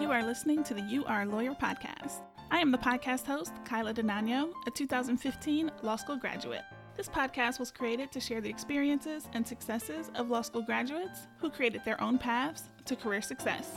[0.00, 2.22] You are listening to the You Are a Lawyer podcast.
[2.50, 6.62] I am the podcast host, Kyla Denano, a 2015 law school graduate.
[6.96, 11.48] This podcast was created to share the experiences and successes of law school graduates who
[11.48, 13.70] created their own paths to career success.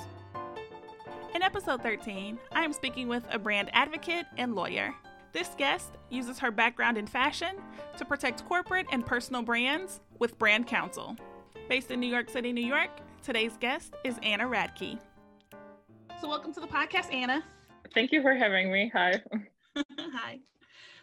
[1.36, 4.96] In episode 13, I am speaking with a brand advocate and lawyer.
[5.34, 7.58] This guest uses her background in fashion
[7.96, 11.16] to protect corporate and personal brands with Brand Counsel.
[11.70, 12.90] Based in New York City, New York,
[13.22, 14.98] today's guest is Anna Radke.
[16.20, 17.44] So, welcome to the podcast, Anna.
[17.94, 18.92] Thank you for having me.
[18.92, 19.22] Hi.
[20.00, 20.40] Hi.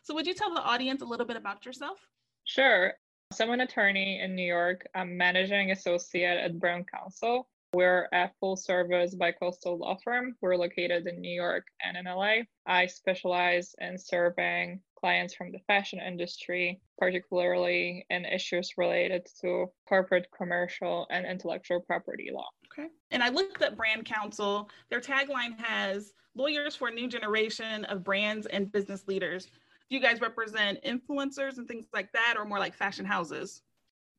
[0.02, 1.98] So, would you tell the audience a little bit about yourself?
[2.42, 2.94] Sure.
[3.32, 4.88] So, I'm an attorney in New York.
[4.92, 7.48] I'm managing associate at Brand Counsel.
[7.72, 10.34] We're a full service bi-coastal law firm.
[10.40, 12.38] We're located in New York and in LA.
[12.66, 20.26] I specialize in serving clients from the fashion industry, particularly in issues related to corporate,
[20.34, 22.48] commercial, and intellectual property law.
[22.72, 22.88] Okay.
[23.10, 24.70] And I looked at Brand Counsel.
[24.88, 29.44] Their tagline has lawyers for a new generation of brands and business leaders.
[29.90, 33.60] Do you guys represent influencers and things like that, or more like fashion houses?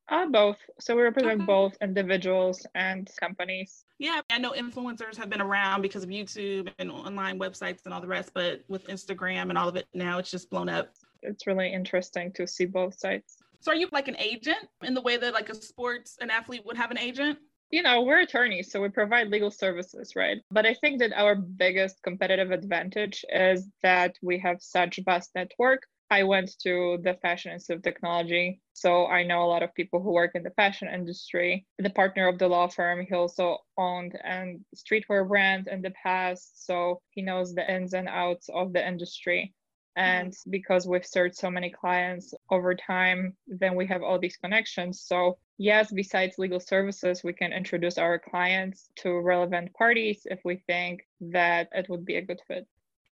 [0.08, 0.60] Uh, both.
[0.80, 1.46] So we represent okay.
[1.48, 3.85] both individuals and companies.
[3.98, 8.02] Yeah, I know influencers have been around because of YouTube and online websites and all
[8.02, 10.94] the rest, but with Instagram and all of it now, it's just blown up.
[11.22, 13.38] It's really interesting to see both sides.
[13.62, 16.64] So are you like an agent in the way that like a sports an athlete
[16.66, 17.40] would have an agent?
[17.72, 20.38] you know, we're attorneys, so we provide legal services, right?
[20.52, 25.84] But I think that our biggest competitive advantage is that we have such vast network.
[26.12, 30.02] I went to the Fashion Institute of Technology, so I know a lot of people
[30.02, 31.66] who work in the fashion industry.
[31.80, 36.66] The partner of the law firm, he also owned a streetwear brand in the past,
[36.66, 39.54] so he knows the ins and outs of the industry.
[39.96, 40.52] And mm-hmm.
[40.52, 45.02] because we've served so many clients over time, then we have all these connections.
[45.02, 50.58] So, yes, besides legal services, we can introduce our clients to relevant parties if we
[50.68, 52.68] think that it would be a good fit.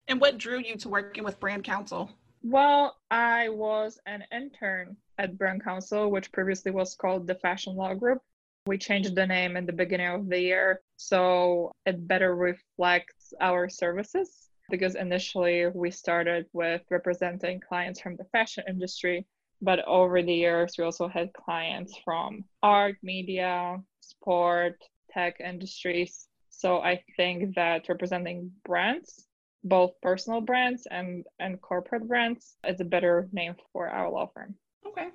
[0.08, 2.10] And what drew you to working with Brand Counsel?
[2.42, 7.94] Well, I was an intern at Brand Counsel, which previously was called the Fashion Law
[7.94, 8.20] Group.
[8.66, 13.68] We changed the name in the beginning of the year so it better reflects our
[13.68, 19.26] services because initially we started with representing clients from the fashion industry,
[19.60, 24.80] but over the years we also had clients from art, media, sport,
[25.10, 26.28] tech industries.
[26.50, 29.26] So I think that representing brands,
[29.64, 34.54] both personal brands and, and corporate brands, is a better name for our law firm.
[34.86, 35.08] Okay.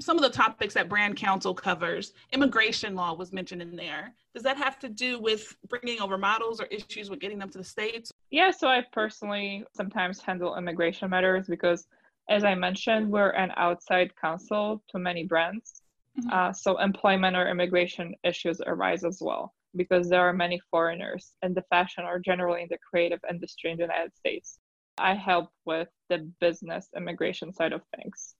[0.00, 4.14] Some of the topics that brand counsel covers immigration law was mentioned in there.
[4.32, 7.58] Does that have to do with bringing over models or issues with getting them to
[7.58, 8.12] the states?
[8.30, 11.86] Yeah so i personally sometimes handle immigration matters because
[12.28, 15.82] as i mentioned we're an outside counsel to many brands.
[16.18, 16.30] Mm-hmm.
[16.32, 21.54] uh, so employment or immigration issues arise as well because there are many foreigners in
[21.54, 24.58] the fashion or generally in the creative industry in the united states
[24.98, 28.34] i help with the business immigration side of things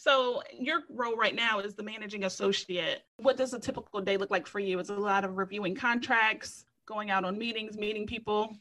[0.00, 3.02] so your role right now is the managing associate.
[3.18, 4.78] What does a typical day look like for you?
[4.78, 8.56] Is a lot of reviewing contracts, going out on meetings, meeting people?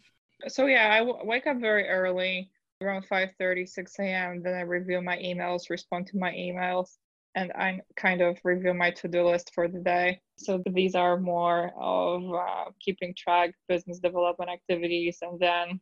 [0.49, 2.51] So yeah, I w- wake up very early,
[2.81, 4.41] around 5:30, 6 a.m.
[4.43, 6.97] Then I review my emails, respond to my emails,
[7.35, 10.21] and I kind of review my to-do list for the day.
[10.37, 15.79] So these are more of uh, keeping track, business development activities, and then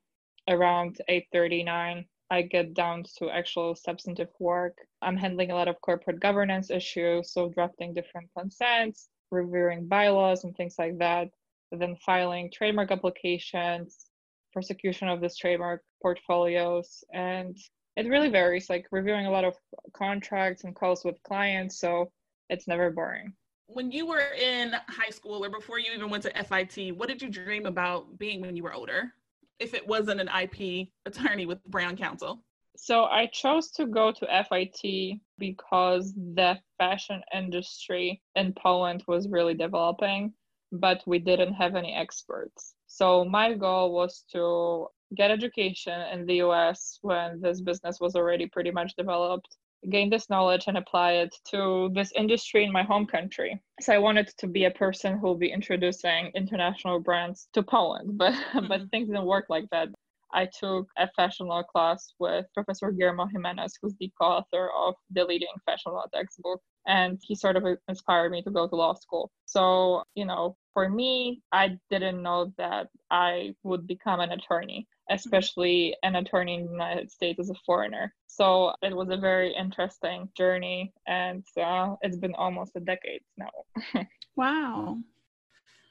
[0.48, 4.78] around 8:39 I get down to actual substantive work.
[5.02, 10.56] I'm handling a lot of corporate governance issues, so drafting different consents, reviewing bylaws and
[10.56, 11.30] things like that,
[11.72, 14.10] then filing trademark applications,
[14.52, 17.58] prosecution of this trademark portfolios, and
[17.98, 19.56] it really varies, like reviewing a lot of
[19.94, 22.10] contracts and calls with clients, so
[22.50, 23.34] it's never boring.
[23.68, 27.22] When you were in high school or before you even went to FIT, what did
[27.22, 29.12] you dream about being when you were older?
[29.60, 32.44] if it wasn't an IP attorney with brand Counsel?
[32.76, 39.56] So I chose to go to FIT because the fashion industry in Poland was really
[39.56, 40.34] developing,
[40.72, 42.76] but we didn't have any experts.
[42.86, 48.48] So my goal was to get education in the US when this business was already
[48.48, 49.56] pretty much developed
[49.90, 53.62] gain this knowledge and apply it to this industry in my home country.
[53.82, 58.18] So I wanted to be a person who will be introducing international brands to Poland,
[58.18, 58.68] but mm-hmm.
[58.68, 59.90] but things didn't work like that.
[60.34, 65.24] I took a fashion law class with Professor Guillermo Jimenez, who's the co-author of the
[65.24, 69.32] leading fashion law textbook, and he sort of inspired me to go to law school.
[69.46, 75.96] So, you know, for me, I didn't know that I would become an attorney, especially
[76.04, 78.14] an attorney in the United States as a foreigner.
[78.28, 84.04] So it was a very interesting journey, and uh, it's been almost a decade now.
[84.36, 84.98] wow.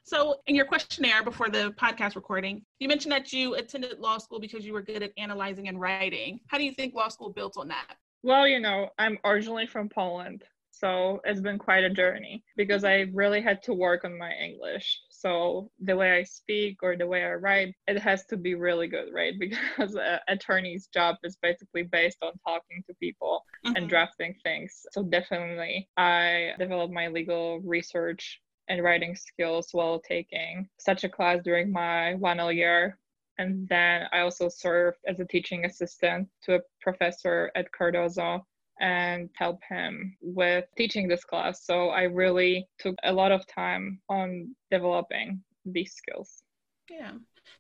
[0.05, 4.39] So, in your questionnaire before the podcast recording, you mentioned that you attended law school
[4.39, 6.39] because you were good at analyzing and writing.
[6.47, 7.97] How do you think law school built on that?
[8.23, 10.45] Well, you know, I'm originally from Poland.
[10.78, 15.00] So it's been quite a journey because I really had to work on my English.
[15.08, 18.87] So the way I speak or the way I write, it has to be really
[18.87, 19.32] good, right?
[19.40, 23.76] Because an attorney's job is basically based on talking to people mm-hmm.
[23.76, 24.84] and drafting things.
[24.93, 31.40] So definitely, I developed my legal research and writing skills while taking such a class
[31.43, 32.99] during my 1L year.
[33.38, 38.44] And then I also served as a teaching assistant to a professor at Cardozo
[38.81, 41.64] and help him with teaching this class.
[41.64, 46.43] So I really took a lot of time on developing these skills.
[46.90, 47.12] Yeah.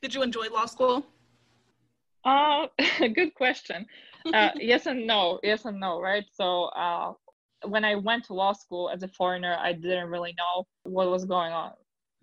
[0.02, 1.06] Did you enjoy law school?
[2.24, 2.66] Uh,
[3.14, 3.86] good question.
[4.32, 5.40] Uh, yes and no.
[5.42, 6.24] Yes and no, right?
[6.32, 7.12] So uh,
[7.64, 11.24] when I went to law school as a foreigner, I didn't really know what was
[11.24, 11.72] going on.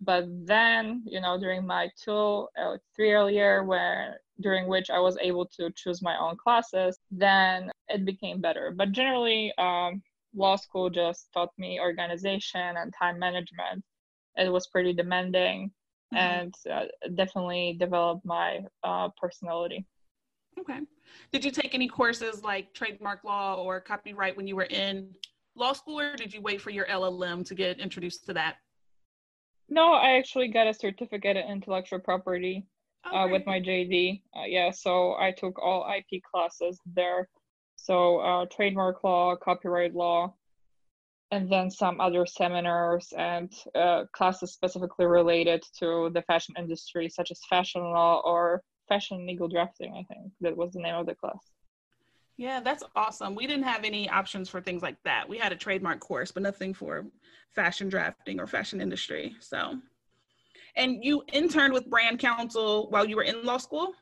[0.02, 5.18] But then, you know, during my two, uh, three year where during which I was
[5.22, 8.74] able to choose my own classes, then it became better.
[8.76, 10.04] But generally, um,
[10.36, 13.84] law school just taught me organization and time management.
[14.36, 15.72] It was pretty demanding
[16.14, 16.18] mm-hmm.
[16.18, 16.86] and uh,
[17.16, 19.86] definitely developed my uh, personality.
[20.60, 20.80] Okay.
[21.32, 25.10] Did you take any courses like trademark law or copyright when you were in
[25.56, 28.56] law school, or did you wait for your LLM to get introduced to that?
[29.70, 32.66] No, I actually got a certificate in intellectual property
[33.12, 34.22] uh, with my JD.
[34.36, 37.28] Uh, yeah, so I took all IP classes there.
[37.76, 40.34] So uh, trademark law, copyright law,
[41.32, 47.32] and then some other seminars and uh, classes specifically related to the fashion industry, such
[47.32, 49.94] as fashion law or fashion legal drafting.
[49.94, 51.52] I think that was the name of the class.
[52.38, 53.36] Yeah, that's awesome.
[53.36, 55.30] We didn't have any options for things like that.
[55.30, 57.06] We had a trademark course, but nothing for
[57.54, 59.36] fashion drafting or fashion industry.
[59.40, 59.78] So
[60.76, 63.94] and you interned with brand counsel while you were in law school?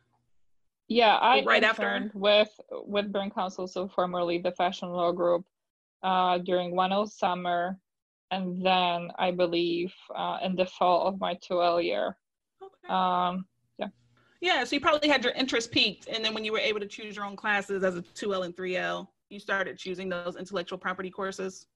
[0.87, 5.45] Yeah, I right interned after with with brand counsel, so formerly the fashion law group,
[6.03, 7.77] uh, during one of summer,
[8.31, 12.17] and then I believe uh, in the fall of my 2L year.
[12.61, 12.93] Okay.
[12.93, 13.45] Um,
[13.77, 13.87] yeah.
[14.41, 16.87] Yeah, so you probably had your interest peaked, and then when you were able to
[16.87, 21.09] choose your own classes as a 2L and 3L, you started choosing those intellectual property
[21.09, 21.67] courses.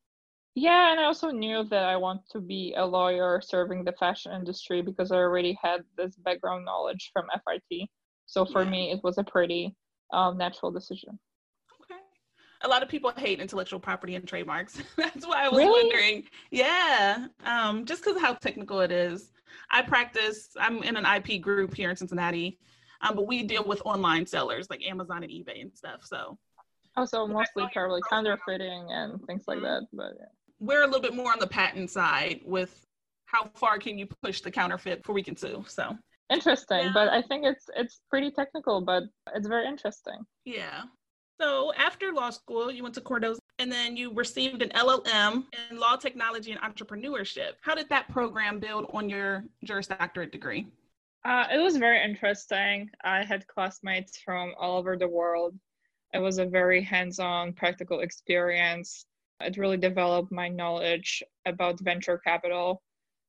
[0.58, 4.32] Yeah, and I also knew that I want to be a lawyer serving the fashion
[4.32, 7.90] industry because I already had this background knowledge from FIT.
[8.26, 8.70] So for yeah.
[8.70, 9.76] me, it was a pretty
[10.14, 11.20] um, natural decision.
[11.82, 12.00] Okay.
[12.62, 14.82] A lot of people hate intellectual property and trademarks.
[14.98, 15.84] That's why I was really?
[15.84, 16.24] wondering.
[16.52, 19.34] Yeah, um, just because of how technical it is.
[19.72, 20.52] I practice.
[20.58, 22.60] I'm in an IP group here in Cincinnati,
[23.02, 26.06] um, but we deal with online sellers like Amazon and eBay and stuff.
[26.06, 26.38] So.
[26.98, 29.66] Also, mostly probably counterfeiting and things like mm-hmm.
[29.66, 29.88] that.
[29.92, 30.28] But yeah
[30.66, 32.86] we're a little bit more on the patent side with
[33.26, 35.64] how far can you push the counterfeit before we can sue.
[35.68, 35.98] So
[36.32, 36.92] interesting, yeah.
[36.94, 39.04] but I think it's it's pretty technical, but
[39.34, 40.20] it's very interesting.
[40.46, 40.84] Yeah.
[41.40, 45.78] So after law school, you went to Cardozo and then you received an LLM in
[45.78, 47.54] law technology and entrepreneurship.
[47.62, 50.68] How did that program build on your Juris Doctorate degree?
[51.26, 52.90] Uh, it was very interesting.
[53.04, 55.56] I had classmates from all over the world.
[56.14, 59.06] It was a very hands on, practical experience.
[59.42, 62.82] It really developed my knowledge about venture capital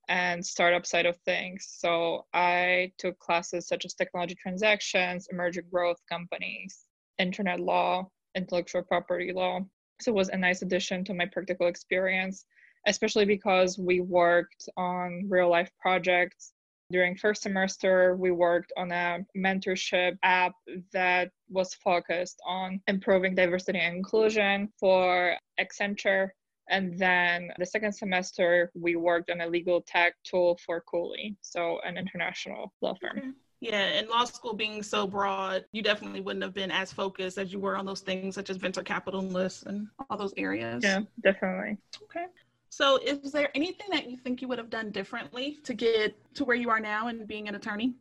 [0.08, 1.66] and startup side of things.
[1.78, 6.86] So I took classes such as technology transactions, emerging growth companies,
[7.18, 9.60] internet law, intellectual property law.
[10.00, 12.44] So it was a nice addition to my practical experience,
[12.86, 16.52] especially because we worked on real life projects
[16.90, 20.52] during first semester, we worked on a mentorship app
[20.92, 26.28] that was focused on improving diversity and inclusion for Accenture.
[26.68, 31.78] And then the second semester, we worked on a legal tech tool for Cooley, so
[31.84, 33.16] an international law firm.
[33.18, 33.30] Mm-hmm.
[33.60, 37.52] Yeah, and law school being so broad, you definitely wouldn't have been as focused as
[37.52, 40.84] you were on those things such as venture capitalists and all those areas.
[40.84, 41.78] Yeah, definitely.
[42.02, 42.26] Okay.
[42.70, 46.44] So, is there anything that you think you would have done differently to get to
[46.44, 47.94] where you are now and being an attorney?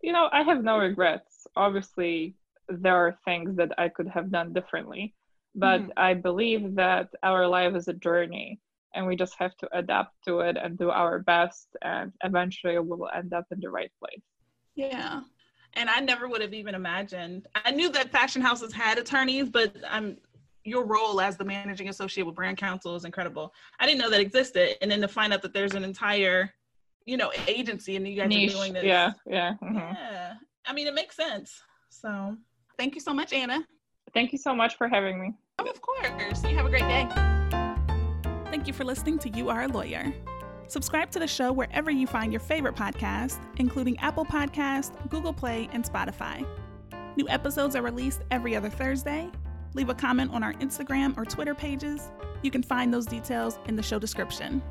[0.00, 1.46] You know, I have no regrets.
[1.56, 2.36] Obviously,
[2.68, 5.14] there are things that I could have done differently,
[5.54, 5.90] but mm.
[5.96, 8.60] I believe that our life is a journey
[8.94, 12.96] and we just have to adapt to it and do our best, and eventually we
[12.96, 14.22] will end up in the right place.
[14.76, 15.22] Yeah.
[15.74, 17.48] And I never would have even imagined.
[17.64, 20.16] I knew that fashion houses had attorneys, but I'm
[20.64, 23.52] your role as the managing associate with brand Counsel is incredible.
[23.78, 24.76] I didn't know that existed.
[24.82, 26.50] And then to find out that there's an entire,
[27.04, 28.52] you know, agency and you guys Niche.
[28.52, 28.84] are doing this.
[28.84, 29.12] Yeah.
[29.26, 29.54] Yeah.
[29.62, 29.76] Mm-hmm.
[29.76, 30.34] Yeah.
[30.66, 31.62] I mean, it makes sense.
[31.90, 32.36] So
[32.78, 33.64] thank you so much, Anna.
[34.14, 35.34] Thank you so much for having me.
[35.58, 36.42] Oh, of course.
[36.44, 37.08] You have a great day.
[38.50, 40.12] Thank you for listening to You Are a Lawyer.
[40.66, 45.68] Subscribe to the show wherever you find your favorite podcast, including Apple Podcast, Google Play,
[45.72, 46.46] and Spotify.
[47.16, 49.30] New episodes are released every other Thursday.
[49.74, 52.10] Leave a comment on our Instagram or Twitter pages.
[52.42, 54.62] You can find those details in the show description.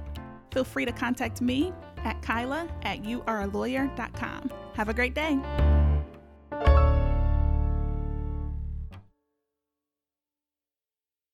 [0.52, 4.52] Feel free to contact me at Kyla at youarealawyer.com.
[4.76, 5.40] Have a great day.